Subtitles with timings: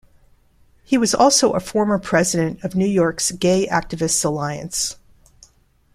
[0.83, 4.95] He was also a former president of New York's Gay Activists Alliance.